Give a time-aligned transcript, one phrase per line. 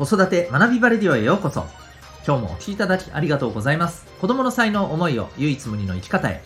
[0.00, 1.66] 子育て学びバレディオへようこそ。
[2.26, 4.06] 今日もお聴きいただきありがとうございます。
[4.18, 6.42] 子供の才能思いを唯一無二の生き方へ。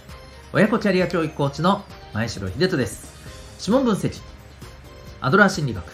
[0.52, 3.14] 親子キャリア教育コーチの前城秀人です。
[3.60, 4.20] 指紋分析
[5.20, 5.84] アドラー心理学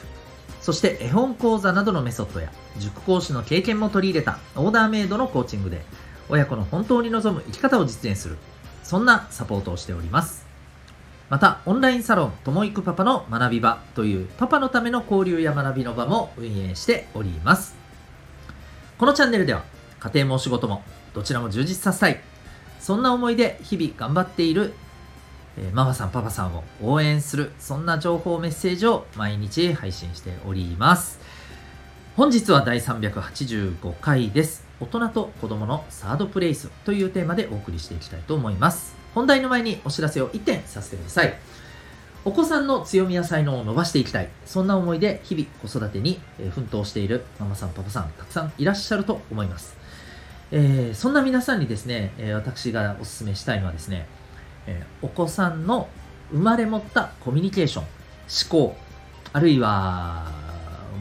[0.63, 5.83] そして絵本講座などのメソッドや塾講師の経験も取り入れたオーダーメイドのコーチングで
[6.31, 8.39] 親子の本当に望む生き方を実現する
[8.85, 10.50] そんなサポートをしております。
[11.31, 17.77] また、オンラインサロン、ともいくパパの学び場というパパのための交流や学びの場も運営しております。
[18.99, 19.63] このチャンネルでは、
[20.01, 20.83] 家庭もお仕事も
[21.15, 22.21] どちらも充実させたい。
[22.81, 24.75] そんな思いで日々頑張っている、
[25.57, 31.21] えー、ママさん、パパさんを応援する、そんな情報メッセージを毎日配信しております。
[32.17, 34.67] 本日は第385回です。
[34.81, 39.00] 大人と子供のサードプレイスというテーマでお送りしていきたいと思います。
[39.15, 41.35] 本題の前にお知らせを1点させてください。
[42.25, 44.29] お子さんの強みや才能を伸ばしていきたい。
[44.45, 49.77] そんな思いで日々子育てに奮闘しているママさん、パパさん、たくさんいらっしゃると思います。
[50.53, 54.07] えー、そんな皆さんにですね、私がお勧めしたいのはですね、
[55.01, 55.89] お子さんの
[56.31, 58.77] 生まれ持ったコミュニケーション、思考、
[59.33, 60.27] あるいは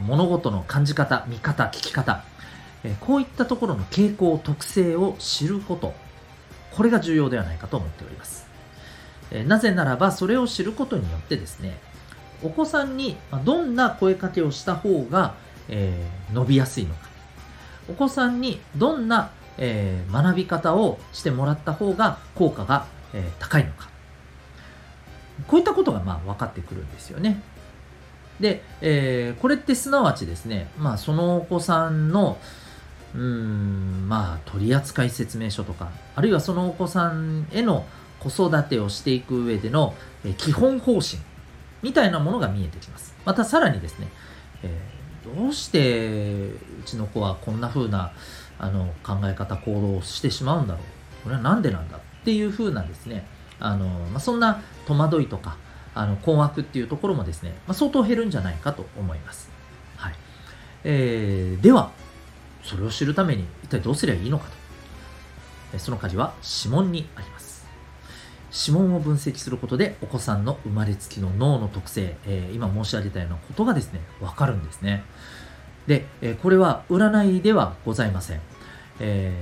[0.06, 2.24] 物事の感じ方、見方、聞き方、
[3.00, 5.94] こういったところの傾向、特性を知ること
[6.80, 8.48] これが重要ではないかと思っております。
[9.46, 11.78] なぜならば、それを知ることによってですね、
[12.42, 15.34] お子さんにどんな声かけをした方が、
[15.68, 17.00] えー、伸びやすいのか、
[17.90, 23.90] お子さんにどんな、えー、学び方をしてもらった方が効果が、えー、高いのか、
[25.48, 27.42] こういったことがまあ分かってくるんですよね。
[28.40, 32.38] で、えー、これってすなわちですね、まあ、そのお子さんの、
[33.14, 37.86] うーんまあ取扱説明書とかあるいはそのお子さんへの
[38.20, 39.94] 子育てをしていく上での
[40.36, 41.18] 基本方針
[41.82, 43.14] みたいなものが見えてきます。
[43.24, 44.08] またさらにですね、
[44.62, 48.12] えー、どうしてうちの子はこんな風な
[48.58, 50.82] あの考え方行動をしてしまうんだろう。
[51.24, 53.26] これは何でなんだっていう風なですね。
[53.58, 55.56] あの、まあ、そんな戸惑いとか
[55.94, 59.50] あの困惑っていうところもですね、まあ、相当減るんじゃないかと思います。
[59.96, 60.14] はい。
[60.84, 61.90] えー、では
[62.70, 64.46] それを知るために一体どうすればいいのか
[65.72, 65.78] と。
[65.78, 67.66] その舵は指紋にあります。
[68.66, 75.02] 指紋を分析することでお子さんの生まれつきの脳の特性、えー、今申し上げたようなことがですね、わかるんですね。
[75.88, 78.40] で、えー、これは占いではございません。
[79.00, 79.34] え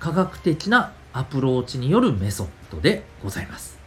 [0.00, 3.83] ー、科学的なアプローチによるメソッドでございます。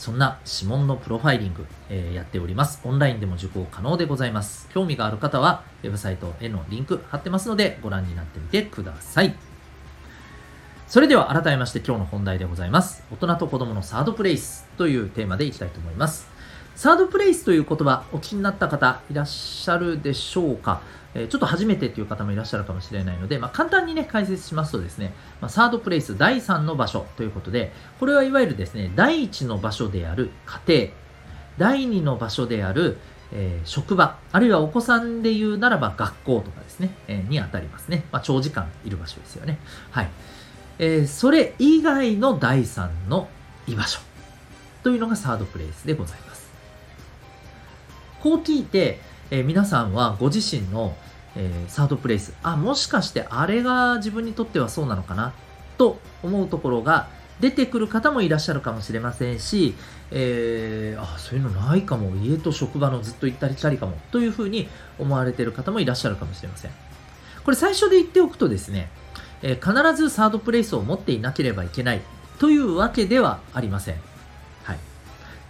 [0.00, 2.80] そんな指紋のプロファイリング、えー、やっております。
[2.84, 4.66] オンラインでも受講可能でございます。
[4.72, 9.34] 興味がある方は、ウェブサイトへのリンク貼ってますので、ご覧になってみてください。
[10.88, 13.04] それでは改めまして今日の本題でございます。
[13.12, 16.30] 大人と子供のサードプレイスというテーマでいきたいと思います。
[16.76, 20.80] サードプレイスという言葉、お聞きになった方いらっしゃるでしょうか？
[21.14, 30.90] えちょっと初めてっていう方もいらっしゃるかもしれないので、まあ、簡単にね、解説しますとですね、まあ、サードプレイス第3の場所ということで、これはいわゆるですね、第1の場所である家庭、
[31.58, 32.98] 第2の場所である、
[33.32, 38.04] えー、職場、あるいはお子さんで言うならば学校とかですね、えー、にあたりますね。
[38.12, 39.58] まあ、長時間いる場所ですよね。
[39.90, 40.10] はい。
[40.78, 43.28] えー、それ以外の第3の
[43.66, 44.00] 居場所
[44.82, 46.48] というのがサードプレイスでございます。
[48.20, 49.00] こう聞いて、
[49.30, 50.96] えー、皆さんはご自身の、
[51.36, 55.32] えー、サードプレイス、あ、もしかしてあれが自分にとってはそうなのかな
[55.78, 57.08] と思うところが
[57.38, 59.74] 出てくる方もいらっしゃるかもしれませんし、
[60.10, 64.68] えー、あ、そういうのないかも、家と職場のずっと行ったり来たりかも、というふうに
[64.98, 66.70] 思われている方もいらっしゃるかもしれません。
[67.44, 68.90] これ最初で言っておくとですね、
[69.42, 72.02] え、必ずサードプレイスを持っていなければいけない
[72.38, 74.09] というわけではありません。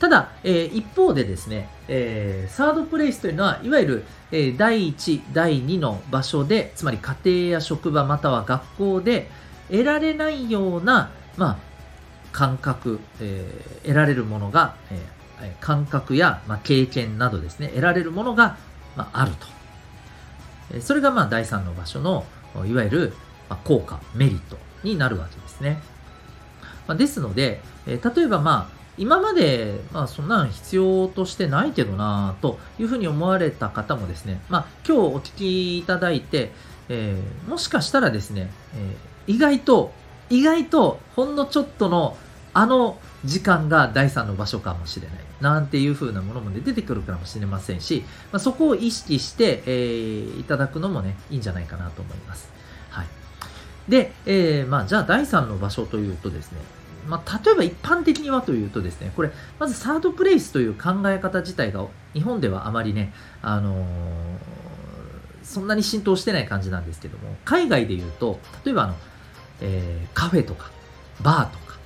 [0.01, 9.29] ただ、えー、一方でですね、えー、サードプレイスというのは、いわゆる、えー、第1、第2の場所で、つまり家庭や職場または学校で
[9.71, 11.59] 得られないような、まあ、
[12.33, 18.57] 感覚、えー、得られるものが、えー、感覚や、まあ、経験などですね、得られるものが、
[18.97, 19.33] まあ、ある
[20.71, 20.81] と。
[20.81, 22.25] それが、まあ、第3の場所の、
[22.67, 23.13] いわゆる、
[23.51, 25.79] まあ、効果、メリットになるわけですね。
[26.87, 36.53] まあ、ですので、えー、例えば、まあ、今まで、まあ、そんなん必要としてないけどなというふうに思われた方もですね、まあ、今日お聞きいただいて、
[36.91, 39.91] えー、もしかしたらですね、えー、意外と、
[40.29, 42.19] 意外とほんのちょっとの
[42.53, 45.17] あの時間が第三の場所かもしれない。
[45.41, 52.51] なんていう風なものも、ね、出てくるかもしれませんし、まあ、そこを意識して、えー、いただくのもね、いいんじゃないかなと思います。
[52.91, 53.07] はい。
[53.89, 56.59] で、えー、まあ、じゃあ第三の場所というとですね、
[57.09, 63.13] まあ、例えば一般的にはというとですね、これ、まずサードプレイスという考え方自体が日本ではあまりね、
[63.43, 63.85] あのー、
[65.43, 68.95] そんなに浸透してない感じなんですけども、海外で言うと、例えばあの、
[69.61, 70.71] えー、カフェとか、
[71.23, 71.79] バーとか、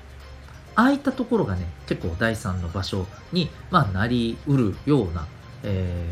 [0.76, 5.26] ああいったところがね、結構第三の場所に、まあ、なりうるような、
[5.62, 6.06] え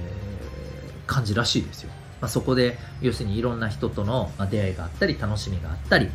[1.07, 1.91] ー、感じらしいですよ。
[2.21, 6.09] まあ、そこで、要するにいろんな人との出会いがあったり、楽しみがあったり、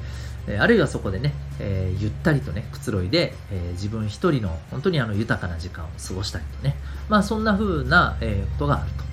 [0.56, 6.76] あるいはそこでね、えー、ゆったりとね、くつろいで、えー、自分一人の本当にあの豊かな時間を過ごしたりとね、
[7.10, 9.04] まあそんな風な、えー、ことがあると。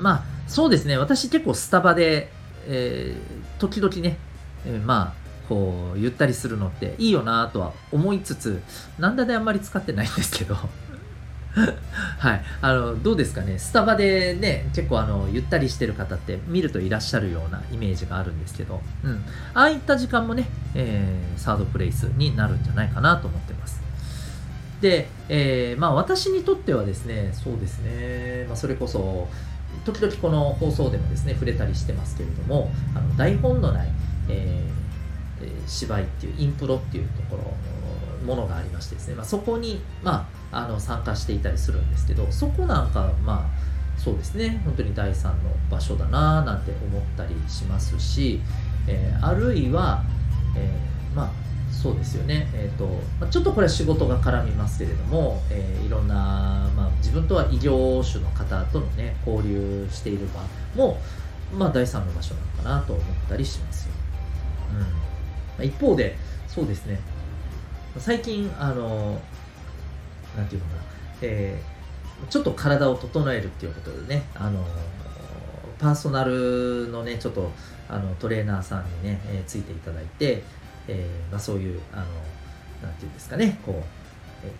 [0.00, 2.30] まあそうですね、私結構スタバで、
[2.66, 4.16] えー、時々ね、
[4.64, 8.62] えー、まあこうゆったりするのっていいよなとは思いつつ、
[8.98, 10.56] なんだであんまり使ってないんですけど。
[12.18, 12.42] はい。
[12.60, 13.58] あの、どうですかね。
[13.58, 19.24] スタバでね、結構あの、ゆったりしてる方って見るといらっしゃるようなイメージがあるんですけど、うん。
[19.54, 23.80] ああいった時間もね、えー、サードプレイスになるんじゃないかなと思ってます。
[24.80, 29.28] で、えー、まあ私にとってはですね、そうですね、まあそれこそ、
[29.84, 33.88] 時々この放送でもですね、触れたりしてますけれども、あの台本のない、
[34.28, 37.54] えー、芝居っていうインプロっていうところ
[38.26, 48.40] ものがありましてですね、まあ、そこに、まあ、あの参加していたりするんですけどそこなんかまあそうですね本当に第三の場所だななんて思ったりしますし、
[48.86, 50.02] えー、あるいは、
[50.56, 51.30] えー、まあ
[51.70, 52.88] そうですよね、えーと
[53.20, 60.98] ま、ちょっとこれは仕事が絡みますけれども、えー、いろんな、まあ、自分とは異業種の方とのね交流している場も、
[61.56, 63.92] まあ、第三の場所なのかなと思ったりしますよ、
[64.74, 64.86] うん。
[65.58, 66.16] ま、一方で
[66.48, 66.98] そうですね。
[67.96, 69.20] 最近、あの、
[70.36, 70.82] なんていうのかな、
[71.22, 74.64] えー、ちょっと体を整えるっていうことでね、あの、
[75.78, 77.50] パーソナルのね、ちょっと、
[77.88, 80.42] あの、トレーナーさんにね、えー、ついていただいて、
[80.88, 82.04] えー、まあ、そういう、あの、
[82.82, 83.84] なんていうんですかね、こう、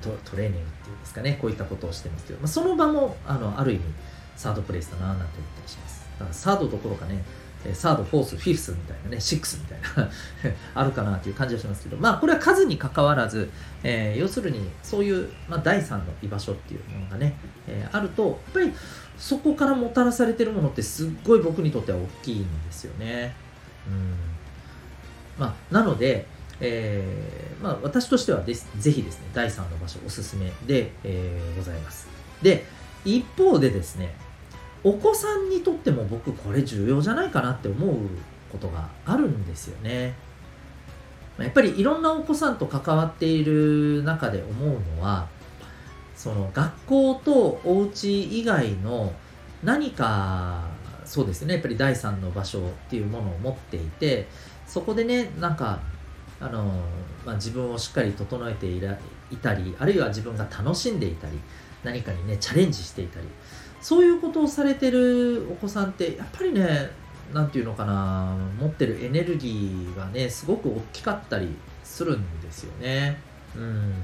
[0.03, 3.83] トトレーニングっていうんですかね、こういったことをしてますけど、まあ、その場も、あの、ある意味、
[4.37, 6.07] サードプレイスだな、なんて思ったりします。
[6.19, 7.23] だからサードどころかね、
[7.75, 10.11] サード、フォース、フィフスみたいなね、シックスみたいな
[10.75, 13.51] あるかなという感じはしますけど、まあこれは数に関わらず、
[13.83, 17.37] えー、要するにそういう、まあ、第三の居場所っていうものがね、
[17.67, 18.73] えー、あると、やっぱり
[19.19, 23.35] そこからもたらされてるものってすっごい僕にとっては大きいんですよね。
[23.87, 24.15] うん
[25.39, 26.27] まあ、なので、
[26.61, 32.09] えーまあ、私としてはですぜひですね、第三の場所おすすめで、えー、ございます。
[32.43, 32.65] で、
[33.05, 34.15] 一方でですね、
[34.83, 37.97] お子さんにとっても僕これ重要じゃないかなって思う
[38.51, 40.15] ことがあるんですよね。
[41.39, 45.27] やっぱりいろんなお子さんと関わっている中で思うのは
[46.15, 49.15] その学校とお家以外の
[49.63, 50.69] 何か
[51.07, 54.29] そうですねやっぱり第三の場所っていうものを持っていて
[54.67, 55.81] そこでねなんか
[56.41, 56.65] あの、
[57.25, 58.99] まあ、自分をしっかり整えていら
[59.31, 61.41] いたりあるいは自分が楽しんでいたり
[61.85, 63.27] 何かにねチャレンジしていたり。
[63.81, 66.91] そういうことをされてるお子さんってやっぱりね
[67.33, 71.49] 何て言うのかな持ってるエネルギーがねすごく大きかったり
[71.83, 73.19] するんですよね。
[73.57, 73.95] うん。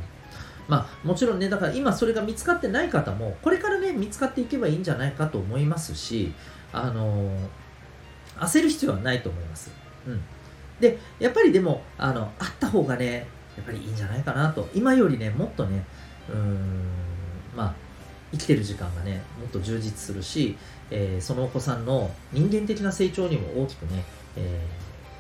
[0.69, 6.33] まあもちろんねだから今それが見つかってない方もこれからね見つかっていけばいいんじゃないかと思いますし
[6.73, 7.31] あの
[8.39, 9.71] 焦る必要はないと思います。
[10.07, 10.21] うん。
[10.81, 13.27] でやっぱりでもあのあった方がね
[13.57, 14.69] やっぱりいいんじゃないかなと。
[14.75, 15.85] 今よりねもっとね
[16.29, 17.06] うーん
[17.57, 17.75] まあ
[18.33, 20.57] 生きてる時間がねもっと充実するし、
[20.91, 24.05] えー、そのお子さんの人間的な成長にも大きくね、
[24.37, 24.61] え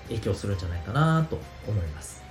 [0.07, 2.23] ー、影響するんじゃないかなと思います。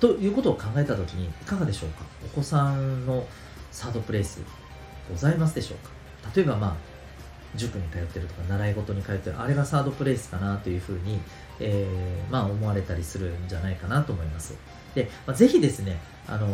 [0.00, 2.04] ということを考えた時にいかがでしょうか？
[2.24, 3.26] お子さんの
[3.72, 4.42] サードプレイス
[5.10, 5.90] ございますでしょうか？
[6.36, 6.76] 例えばまあ
[7.56, 11.18] 塾に通ってるとか習い事に通ってるあれがサードプレイスかなというふうに、
[11.58, 14.54] えー、まあ思われたりするんじゃないかなと思います。
[14.94, 15.98] で、まあ、ぜひですね
[16.28, 16.46] あの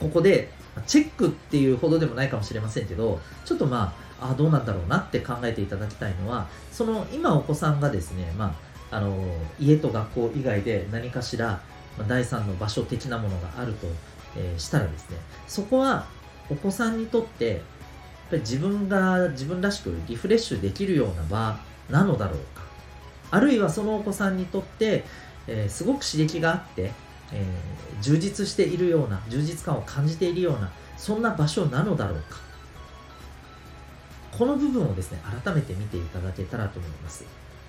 [0.00, 0.50] ここで
[0.86, 8.56] チェックっていうほどでもないかもしれませんけど、ちょっとまあ、あどうなんだろうなって考えていただきたいのは、その今お子さんがですね、ま
[8.90, 9.16] あ、あの
[9.58, 11.60] 家と学校以外で何かしら、
[11.98, 13.86] まあ、第三の場所的なものがあると、
[14.36, 16.06] えー、したらですね、そこは
[16.50, 17.60] お子さんにとって、やっ
[18.30, 21.58] ぱり自分が自分らしくリフレッシュできるような場
[21.90, 22.62] なのだろうか。
[23.30, 25.04] あるいはそのお子さんにとって、
[25.46, 26.92] えー、すごく刺激があって、
[27.32, 32.40] えー、充実しているような充実感を感じているようなそんな場所なのだろうか。
[34.36, 37.24] この部分をですね改めて見ていただけたらと思います。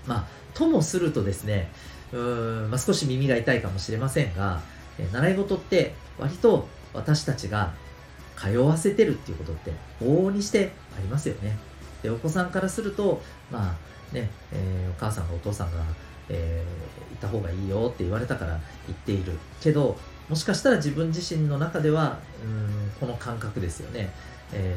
[0.08, 1.72] まあともするとですね
[2.12, 4.62] うーん、まあ、少し耳が痛いかもしれませんが、
[4.98, 7.74] えー、習い事って割と私たちが
[8.38, 11.58] 通わせてるっていうことって往々にしてありますよね。
[12.02, 13.76] でお子さんからするとま
[14.12, 15.84] あね、えー、お母さんがお父さんが
[16.30, 18.60] えー、行った方がいいよって言われたから行
[18.92, 19.98] っているけど
[20.30, 24.10] もしかしたら自分自身の中ではうんこの感覚ですよね、
[24.54, 24.76] え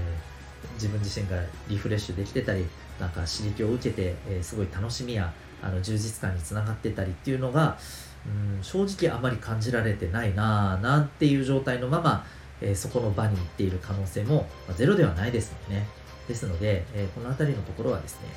[0.71, 2.67] ー、自分自身がリフレッシュできてたり
[2.99, 7.79] なんか刺激を受けて、えーすごい楽しみやあの充実感につながってたりっていうのが、
[8.26, 12.25] うん、正直あまり感じられてないなあなんていう状態のまま、
[12.61, 15.87] えーそこの場に行っている可能性も、まあゼロではないですのでね。
[16.29, 18.29] ですので、えーこの辺りのところはですね、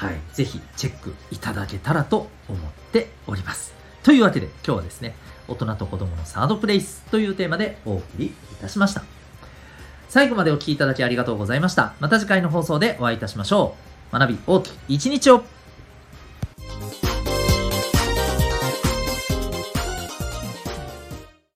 [0.00, 3.74] はい、ぜひチェックいただけたらと思っております。
[4.02, 5.14] というわけで今日はですね、
[5.46, 8.30] 大人と子供のサードプレイスというテーマでお送りい
[8.62, 9.02] たしました。
[10.08, 11.92] 最後までお聴きいただきありがとうございました。
[12.00, 13.76] また次回の放送でお会いいたしましょ
[14.10, 14.18] う。
[14.18, 15.44] 学び大きい一日を